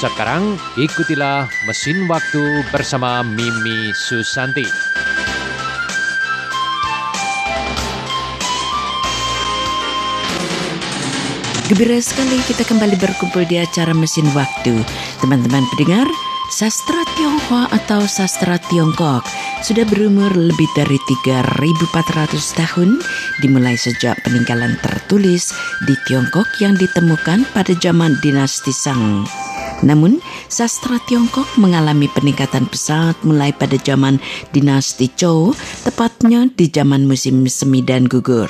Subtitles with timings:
[0.00, 4.64] Sekarang ikutilah Mesin Waktu bersama Mimi Susanti.
[11.68, 14.80] Gembira sekali kita kembali berkumpul di acara Mesin Waktu.
[15.20, 16.08] Teman-teman pendengar,
[16.48, 19.28] sastra Tionghoa atau sastra Tiongkok
[19.60, 20.96] sudah berumur lebih dari
[21.28, 23.04] 3.400 tahun
[23.44, 25.52] dimulai sejak peninggalan tertulis
[25.84, 29.28] di Tiongkok yang ditemukan pada zaman dinasti Shang.
[29.82, 34.20] Namun, sastra Tiongkok mengalami peningkatan pesat mulai pada zaman
[34.52, 38.48] dinasti Zhou, tepatnya di zaman musim semi dan gugur.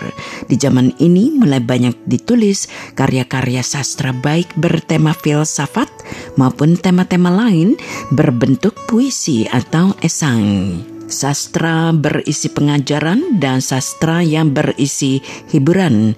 [0.51, 2.67] Di zaman ini mulai banyak ditulis
[2.99, 5.89] karya-karya sastra baik bertema filsafat
[6.35, 7.79] maupun tema-tema lain
[8.11, 16.15] berbentuk puisi atau esai sastra berisi pengajaran dan sastra yang berisi hiburan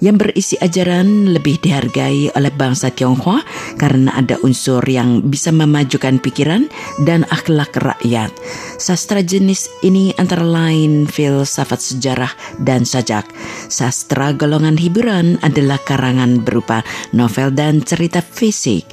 [0.00, 3.40] yang berisi ajaran lebih dihargai oleh bangsa Tionghoa
[3.80, 6.68] karena ada unsur yang bisa memajukan pikiran
[7.04, 8.32] dan akhlak rakyat.
[8.76, 13.24] Sastra jenis ini antara lain filsafat sejarah dan sajak.
[13.72, 16.84] Sastra golongan hiburan adalah karangan berupa
[17.16, 18.84] novel dan cerita fisik.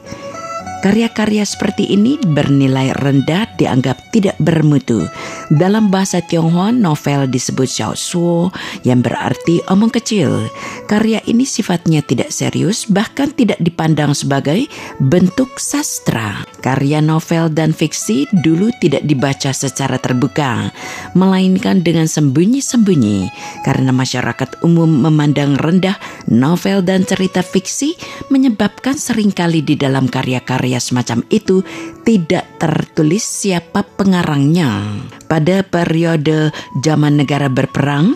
[0.84, 5.08] Karya-karya seperti ini bernilai rendah dianggap tidak bermutu.
[5.52, 8.50] Dalam bahasa Tionghoa, novel disebut xiaosuo
[8.88, 10.48] yang berarti omong kecil.
[10.88, 14.66] Karya ini sifatnya tidak serius, bahkan tidak dipandang sebagai
[15.04, 16.48] bentuk sastra.
[16.64, 20.72] Karya novel dan fiksi dulu tidak dibaca secara terbuka,
[21.14, 23.28] melainkan dengan sembunyi-sembunyi
[23.68, 26.00] karena masyarakat umum memandang rendah
[26.32, 28.00] novel dan cerita fiksi
[28.32, 31.66] menyebabkan sering kali di dalam karya-karya karya semacam itu
[32.06, 34.96] tidak tertulis siapa pengarangnya.
[35.34, 38.14] Pada periode zaman negara berperang,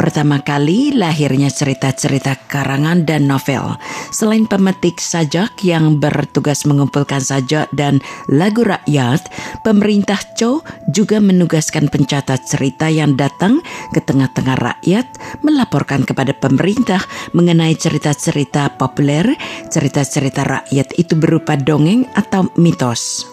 [0.00, 3.76] Pertama kali lahirnya cerita-cerita karangan dan novel.
[4.08, 8.00] Selain pemetik sajak yang bertugas mengumpulkan sajak dan
[8.32, 9.28] lagu rakyat,
[9.60, 13.60] pemerintah Chow juga menugaskan pencatat cerita yang datang
[13.92, 15.04] ke tengah-tengah rakyat
[15.44, 17.04] melaporkan kepada pemerintah
[17.36, 19.36] mengenai cerita-cerita populer,
[19.68, 23.29] cerita-cerita rakyat itu berupa dongeng atau mitos.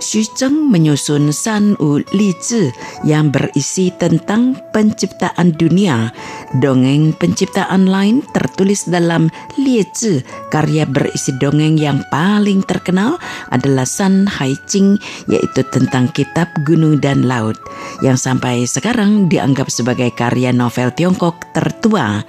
[0.00, 2.72] Xu Zheng menyusun San Wu Li Zi
[3.04, 6.08] yang berisi tentang penciptaan dunia.
[6.56, 9.28] Dongeng penciptaan lain tertulis dalam
[9.60, 10.24] Li Zi.
[10.48, 13.20] Karya berisi dongeng yang paling terkenal
[13.52, 14.96] adalah San Hai Jing,
[15.28, 17.60] yaitu tentang kitab gunung dan laut,
[18.00, 22.24] yang sampai sekarang dianggap sebagai karya novel Tiongkok tertua.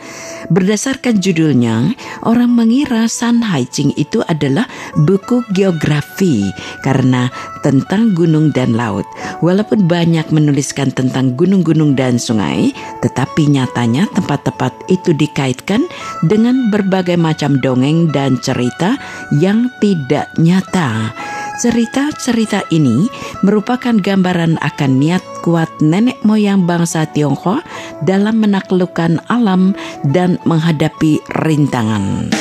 [0.52, 1.96] Berdasarkan judulnya,
[2.28, 6.46] orang mengira San Hai Jing itu adalah buku geografi
[6.86, 7.32] karena
[7.66, 9.06] tentang gunung dan laut.
[9.42, 15.86] Walaupun banyak menuliskan tentang gunung-gunung dan sungai, tetapi nyatanya tempat-tempat itu dikaitkan
[16.26, 18.98] dengan berbagai macam dongeng dan cerita
[19.42, 21.14] yang tidak nyata.
[21.62, 23.06] Cerita-cerita ini
[23.46, 27.62] merupakan gambaran akan niat kuat nenek moyang bangsa Tionghoa
[28.02, 29.78] dalam menaklukkan alam
[30.10, 32.34] dan menghadapi rintangan.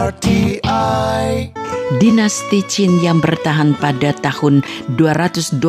[0.00, 1.52] RTI
[2.00, 4.64] Dinasti Qin yang bertahan pada tahun
[4.96, 5.60] 221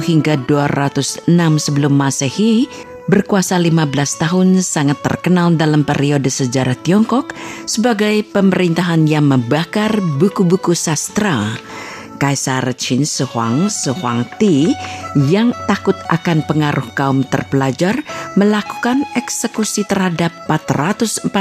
[0.00, 1.28] hingga 206
[1.60, 2.64] sebelum Masehi
[3.12, 7.36] berkuasa 15 tahun sangat terkenal dalam periode sejarah Tiongkok
[7.68, 11.52] sebagai pemerintahan yang membakar buku-buku sastra
[12.20, 13.96] Kaisar Qin Shi Huang, Shi
[14.36, 14.56] Ti
[15.32, 18.04] yang takut akan pengaruh kaum terpelajar
[18.36, 21.32] melakukan eksekusi terhadap 440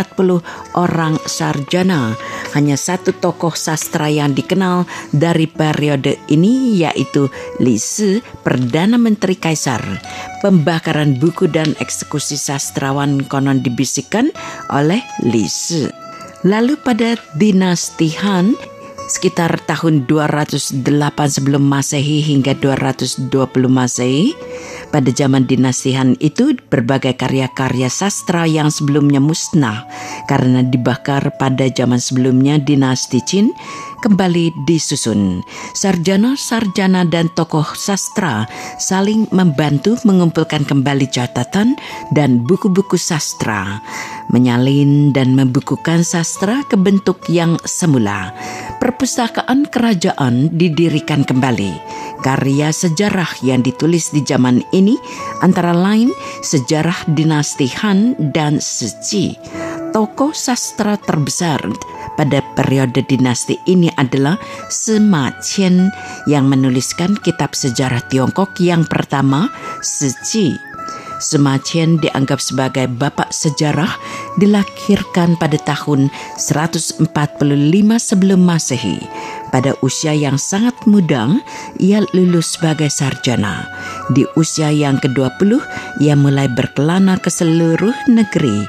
[0.79, 2.15] orang sarjana.
[2.55, 7.27] Hanya satu tokoh sastra yang dikenal dari periode ini yaitu
[7.59, 9.83] Li Si, Perdana Menteri Kaisar.
[10.39, 14.31] Pembakaran buku dan eksekusi sastrawan konon dibisikkan
[14.71, 15.83] oleh Li Si.
[16.47, 18.55] Lalu pada dinasti Han,
[19.09, 20.85] sekitar tahun 208
[21.27, 23.33] sebelum Masehi hingga 220
[23.65, 24.37] Masehi.
[24.89, 29.85] Pada zaman dinasihan itu berbagai karya-karya sastra yang sebelumnya musnah
[30.25, 33.53] karena dibakar pada zaman sebelumnya dinasti Qin
[33.99, 35.43] kembali disusun.
[35.75, 38.47] Sarjana-sarjana dan tokoh sastra
[38.79, 41.75] saling membantu mengumpulkan kembali catatan
[42.15, 43.83] dan buku-buku sastra,
[44.31, 48.31] menyalin dan membukukan sastra ke bentuk yang semula.
[48.79, 51.75] Perpustakaan kerajaan didirikan kembali.
[52.19, 54.99] Karya sejarah yang ditulis di zaman ini
[55.39, 56.11] antara lain
[56.43, 59.39] sejarah dinasti Han dan Siji
[59.89, 61.59] tokoh sastra terbesar
[62.19, 64.35] pada periode dinasti ini adalah
[64.67, 65.87] Sima Qian
[66.27, 69.47] yang menuliskan kitab sejarah Tiongkok yang pertama,
[69.79, 70.59] Siji.
[71.19, 73.91] Sima Qian dianggap sebagai bapak sejarah
[74.39, 76.07] dilahirkan pada tahun
[76.39, 77.03] 145
[77.99, 79.03] sebelum Masehi.
[79.51, 81.39] Pada usia yang sangat muda,
[81.75, 83.67] ia lulus sebagai sarjana.
[84.13, 85.59] Di usia yang ke-20,
[85.99, 88.63] ia mulai berkelana ke seluruh negeri.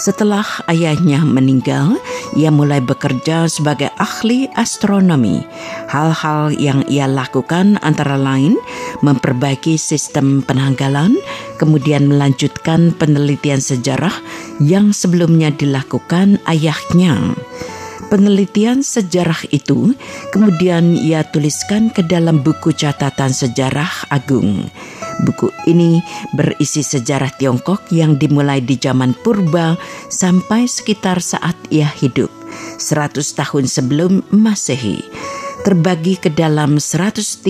[0.00, 2.00] Setelah ayahnya meninggal,
[2.32, 5.44] ia mulai bekerja sebagai ahli astronomi.
[5.92, 8.56] Hal-hal yang ia lakukan antara lain
[9.04, 11.20] memperbaiki sistem penanggalan,
[11.60, 14.16] kemudian melanjutkan penelitian sejarah
[14.56, 17.36] yang sebelumnya dilakukan ayahnya.
[18.10, 19.94] Penelitian sejarah itu
[20.34, 24.66] kemudian ia tuliskan ke dalam buku catatan sejarah agung.
[25.22, 26.02] Buku ini
[26.34, 29.78] berisi sejarah Tiongkok yang dimulai di zaman purba
[30.10, 32.34] sampai sekitar saat ia hidup,
[32.82, 35.06] 100 tahun sebelum Masehi.
[35.62, 37.46] Terbagi ke dalam 130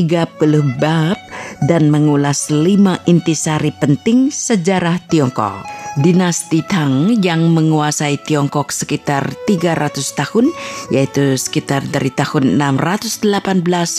[0.77, 1.17] bab
[1.65, 10.49] dan mengulas lima intisari penting sejarah Tiongkok dinasti Tang yang menguasai Tiongkok sekitar 300 tahun,
[10.89, 13.29] yaitu sekitar dari tahun 618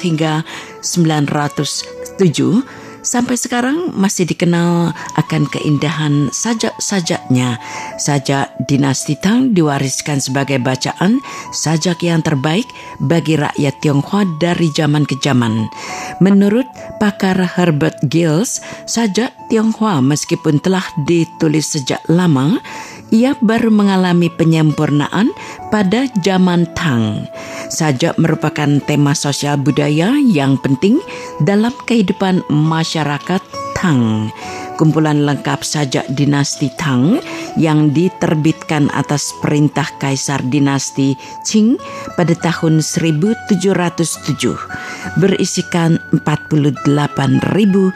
[0.09, 0.41] hingga
[0.81, 7.57] 907 sampai sekarang masih dikenal akan keindahan sajak-sajaknya.
[8.01, 11.21] Sajak dinasti Tang diwariskan sebagai bacaan
[11.53, 12.65] sajak yang terbaik
[13.01, 15.69] bagi rakyat Tionghoa dari zaman ke zaman.
[16.21, 16.65] Menurut
[17.01, 22.61] pakar Herbert Gills, sajak Tionghoa meskipun telah ditulis sejak lama,
[23.11, 25.29] ia baru mengalami penyempurnaan
[25.69, 27.27] pada zaman Tang.
[27.67, 30.99] Sajak merupakan tema sosial budaya yang penting
[31.43, 33.43] dalam kehidupan masyarakat
[33.75, 34.31] Tang.
[34.79, 37.21] Kumpulan lengkap sajak dinasti Tang
[37.53, 41.13] yang diterbitkan atas perintah Kaisar dinasti
[41.45, 41.77] Qing
[42.17, 43.61] pada tahun 1707
[45.21, 47.93] berisikan 48.900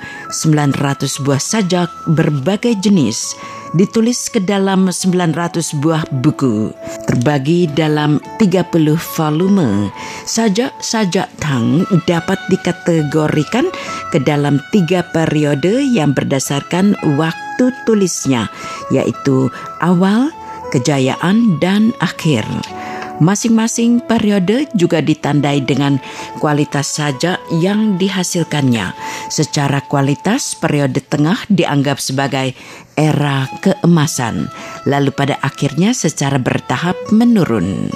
[1.26, 3.34] buah sajak berbagai jenis
[3.76, 6.72] ditulis ke dalam 900 buah buku,
[7.06, 9.92] terbagi dalam 30 volume.
[10.24, 13.68] Sajak-sajak Tang dapat dikategorikan
[14.16, 18.48] ke dalam tiga periode yang berdasarkan waktu tulisnya,
[18.90, 19.52] yaitu
[19.84, 20.32] awal,
[20.72, 22.48] kejayaan, dan akhir.
[23.16, 26.04] Masing-masing periode juga ditandai dengan
[26.44, 28.92] kualitas saja yang dihasilkannya.
[29.32, 32.52] Secara kualitas, periode tengah dianggap sebagai
[33.00, 34.52] era keemasan,
[34.84, 37.88] lalu pada akhirnya secara bertahap menurun.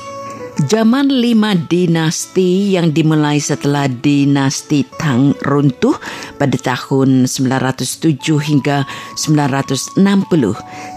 [0.59, 5.95] Zaman lima dinasti yang dimulai setelah dinasti Tang runtuh
[6.35, 8.83] pada tahun 907 hingga
[9.15, 10.03] 960.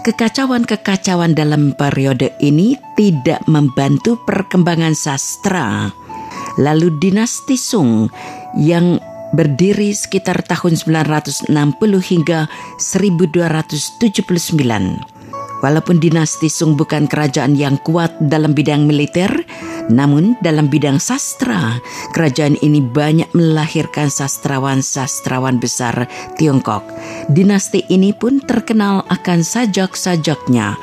[0.03, 5.95] Kekacauan-kekacauan dalam periode ini tidak membantu perkembangan sastra.
[6.59, 8.11] Lalu dinasti Sung
[8.59, 8.99] yang
[9.31, 11.47] berdiri sekitar tahun 960
[12.03, 12.51] hingga
[12.83, 15.12] 1279
[15.63, 19.31] Walaupun dinasti Sung bukan kerajaan yang kuat dalam bidang militer,
[19.87, 21.79] namun dalam bidang sastra,
[22.11, 26.83] kerajaan ini banyak melahirkan sastrawan-sastrawan besar Tiongkok.
[27.31, 30.75] Dinasti ini pun terkenal akan sajak-sajaknya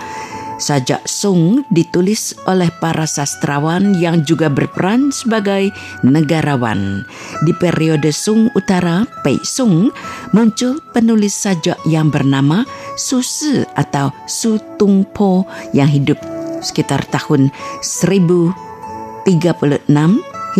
[0.60, 5.72] Sajak Sung ditulis oleh para sastrawan yang juga berperan sebagai
[6.04, 7.08] negarawan.
[7.48, 9.88] Di periode Sung Utara, Pei Sung,
[10.36, 12.68] muncul penulis sajak yang bernama
[13.00, 16.20] Su Si atau Su Tung Po yang hidup
[16.60, 17.48] sekitar tahun
[17.80, 19.32] 1036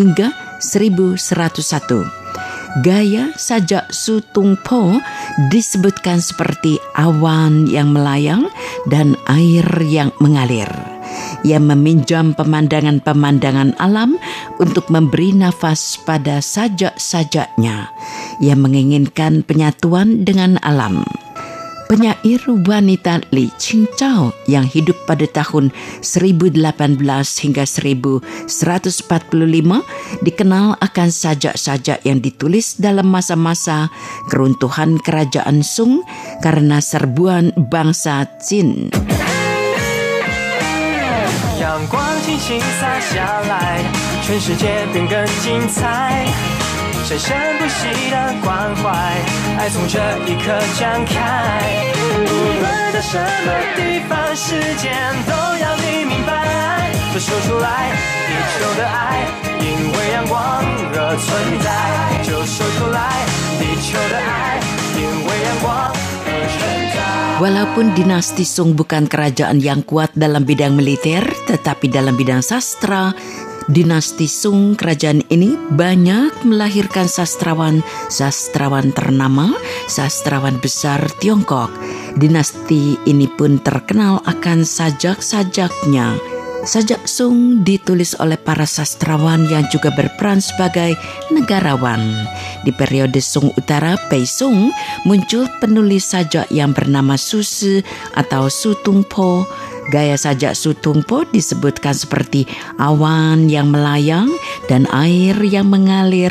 [0.01, 0.27] hingga
[0.65, 2.20] 1101.
[2.79, 4.95] Gaya sajak Su Tung Po
[5.51, 8.47] disebutkan seperti awan yang melayang
[8.87, 10.71] dan air yang mengalir.
[11.43, 14.15] Ia meminjam pemandangan-pemandangan alam
[14.63, 17.91] untuk memberi nafas pada sajak-sajaknya.
[18.39, 21.03] Ia menginginkan penyatuan dengan alam
[21.90, 25.70] penyair wanita Li Qingzhao yang hidup pada tahun
[26.02, 26.58] 1018
[27.46, 28.50] hingga 1145
[30.26, 33.94] dikenal akan sajak-sajak yang ditulis dalam masa-masa
[34.34, 36.02] keruntuhan kerajaan Sung
[36.42, 38.90] karena serbuan bangsa Jin.
[41.56, 43.82] 阳光轻轻洒下来，
[44.22, 46.59] 全世界变更精彩。
[47.10, 48.90] 生生不息的关怀，
[49.58, 51.62] 爱从这一刻展开。
[52.12, 54.92] 无论在什么地方，时间
[55.26, 56.34] 都要你明白。
[57.14, 57.96] 都说出来，
[58.28, 59.24] 地球的爱，
[59.64, 60.66] 因为阳光
[60.98, 61.30] 而存
[61.64, 61.70] 在。
[62.28, 63.24] 就说出来，
[63.56, 64.60] 地球的爱，
[65.00, 65.94] 因为阳光
[66.26, 66.30] 而
[67.36, 73.12] Walaupun dinasti Sung bukan kerajaan yang kuat dalam bidang militer, tetapi dalam bidang sastra,
[73.71, 79.55] dinasti Sung kerajaan ini banyak melahirkan sastrawan-sastrawan ternama,
[79.87, 81.71] sastrawan besar Tiongkok.
[82.19, 86.19] Dinasti ini pun terkenal akan sajak-sajaknya
[86.61, 90.97] Sajak Sung ditulis oleh para sastrawan yang juga berperan sebagai
[91.29, 92.01] negarawan.
[92.65, 94.73] Di periode Sung Utara, Pei Sung,
[95.05, 97.85] muncul penulis sajak yang bernama Susu
[98.17, 99.45] atau Su Tung Po
[99.91, 102.47] Gaya sajak Sutungpo disebutkan seperti
[102.79, 104.31] awan yang melayang
[104.71, 106.31] dan air yang mengalir.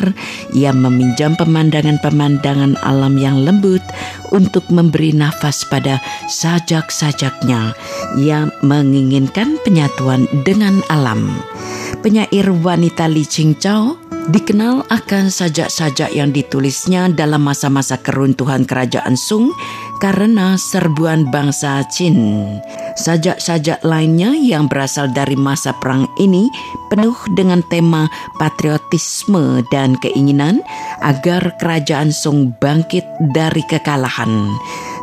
[0.56, 3.84] Ia meminjam pemandangan-pemandangan alam yang lembut
[4.32, 6.00] untuk memberi nafas pada
[6.32, 7.76] sajak-sajaknya.
[8.16, 11.36] Ia menginginkan penyatuan dengan alam.
[12.00, 19.50] Penyair wanita Li Qingzhao dikenal akan sajak-sajak yang ditulisnya dalam masa-masa keruntuhan kerajaan Sung
[19.98, 22.16] karena serbuan bangsa Qin.
[22.96, 26.46] Sajak-sajak lainnya yang berasal dari masa perang ini
[26.94, 28.06] penuh dengan tema
[28.38, 30.62] patriotisme dan keinginan
[31.02, 34.54] agar kerajaan Song bangkit dari kekalahan.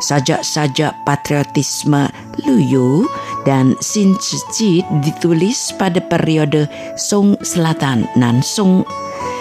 [0.01, 2.07] Sajak-sajak patriotisme
[2.45, 3.09] Luyu
[3.47, 6.67] dan Xin Zhi ditulis pada periode
[6.99, 8.83] Song Selatan dan Song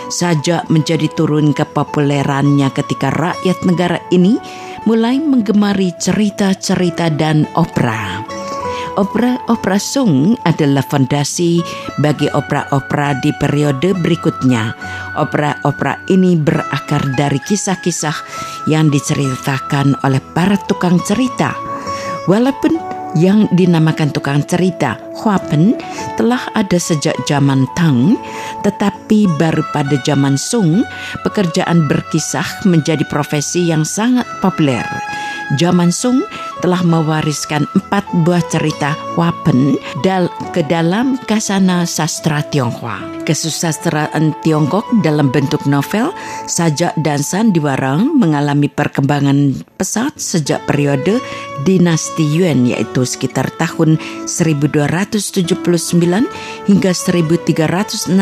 [0.07, 4.39] sajak menjadi turun kepopulerannya ketika rakyat negara ini
[4.87, 8.23] mulai menggemari cerita-cerita dan opera.
[8.97, 11.61] Opera-opera Sung adalah fondasi
[12.01, 14.73] bagi opera-opera di periode berikutnya.
[15.21, 18.17] Opera-opera ini berakar dari kisah-kisah
[18.73, 21.53] yang diceritakan oleh para tukang cerita.
[22.25, 25.73] Walaupun yang dinamakan tukang cerita Huapen
[26.21, 28.21] telah ada sejak zaman Tang,
[28.61, 30.85] tetapi baru pada zaman Sung
[31.25, 34.85] pekerjaan berkisah menjadi profesi yang sangat populer.
[35.57, 36.21] Zaman Sung
[36.61, 43.25] telah mewariskan empat buah cerita Wapen dal ke dalam kasana sastra Tionghoa.
[43.27, 46.15] Kesusastraan Tiongkok dalam bentuk novel,
[46.47, 51.19] sajak dan sandiwarang mengalami perkembangan pesat sejak periode
[51.67, 53.99] dinasti Yuan yaitu sekitar tahun
[54.29, 55.57] 1279
[56.71, 58.15] hingga 1368.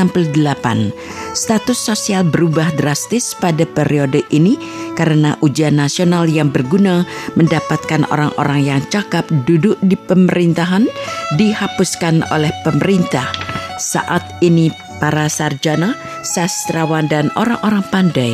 [1.35, 4.57] Status sosial berubah drastis pada periode ini
[4.95, 7.03] karena ujian nasional yang berguna
[7.35, 10.89] mendapatkan orang-orang yang cakap duduk di pemerintahan
[11.37, 13.29] dihapuskan oleh pemerintah.
[13.77, 15.93] Saat ini para sarjana,
[16.25, 18.33] sastrawan dan orang-orang pandai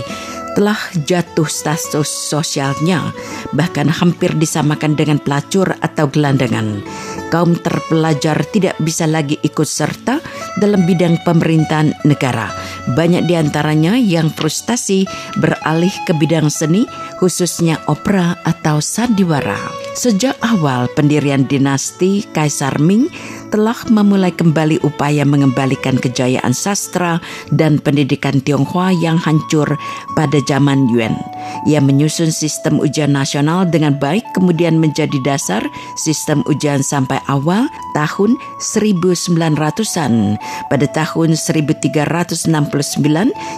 [0.55, 3.15] telah jatuh status sosialnya,
[3.55, 6.83] bahkan hampir disamakan dengan pelacur atau gelandangan.
[7.31, 10.19] Kaum terpelajar tidak bisa lagi ikut serta
[10.59, 12.51] dalam bidang pemerintahan negara.
[12.95, 15.05] Banyak di antaranya yang frustasi
[15.37, 16.89] beralih ke bidang seni,
[17.21, 19.59] khususnya opera atau sandiwara.
[19.93, 23.11] Sejak awal pendirian dinasti Kaisar Ming,
[23.51, 27.19] telah memulai kembali upaya mengembalikan kejayaan sastra
[27.55, 29.67] dan pendidikan Tionghoa yang hancur
[30.15, 31.15] pada zaman Yuan.
[31.67, 35.63] Ia menyusun sistem ujian nasional dengan baik kemudian menjadi dasar
[35.99, 40.39] sistem ujian sampai awal tahun 1900-an.
[40.71, 42.47] Pada tahun 1369,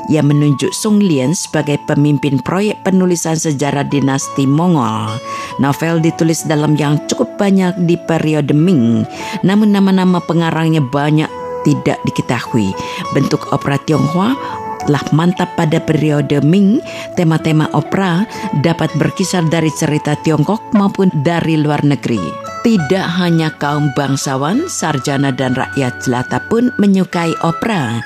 [0.08, 5.20] ia menunjuk Song Lian sebagai pemimpin proyek penulisan sejarah dinasti Mongol.
[5.60, 9.06] Novel ditulis dalam yang cukup banyak di periode Ming,
[9.46, 11.30] namun nama-nama pengarangnya banyak
[11.62, 12.74] tidak diketahui.
[13.14, 14.34] Bentuk opera Tionghoa
[14.86, 16.82] telah mantap pada periode Ming,
[17.14, 18.26] tema-tema opera
[18.66, 22.41] dapat berkisar dari cerita Tiongkok maupun dari luar negeri.
[22.62, 27.98] Tidak hanya kaum bangsawan, sarjana dan rakyat jelata pun menyukai opera.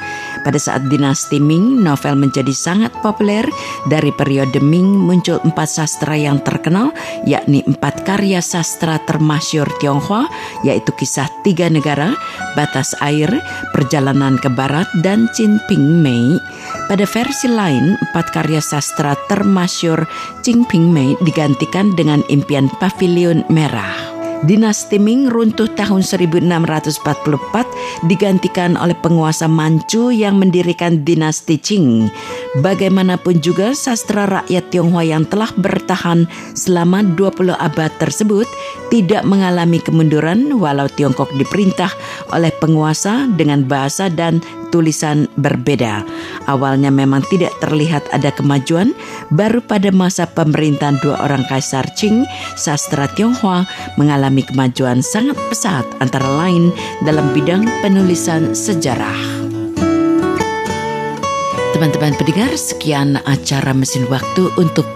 [0.49, 3.45] Pada saat dinasti Ming, novel menjadi sangat populer.
[3.93, 6.97] Dari periode Ming muncul empat sastra yang terkenal,
[7.29, 10.25] yakni empat karya sastra termasyur Tionghoa,
[10.65, 12.17] yaitu kisah tiga negara,
[12.57, 13.29] batas air,
[13.77, 15.61] perjalanan ke barat, dan Chin
[16.01, 16.41] Mei.
[16.89, 20.09] Pada versi lain, empat karya sastra termasyur
[20.41, 24.15] Chin Mei digantikan dengan impian pavilion merah.
[24.45, 27.00] Dinasti Ming runtuh tahun 1644
[28.05, 32.12] digantikan oleh penguasa Manchu yang mendirikan dinasti Qing.
[32.61, 38.45] Bagaimanapun juga sastra rakyat Tionghoa yang telah bertahan selama 20 abad tersebut
[38.93, 41.88] tidak mengalami kemunduran walau Tiongkok diperintah
[42.37, 44.45] oleh penguasa dengan bahasa dan
[44.76, 46.04] tulisan berbeda.
[46.45, 48.92] Awalnya memang tidak terlihat ada kemajuan,
[49.33, 52.28] baru pada masa pemerintahan dua orang kaisar Qing,
[52.61, 53.64] sastra Tionghoa
[53.97, 56.76] mengalami kemajuan sangat pesat antara lain
[57.09, 59.16] dalam bidang penulisan sejarah.
[61.76, 64.88] Teman-teman pendengar, sekian acara mesin waktu untuk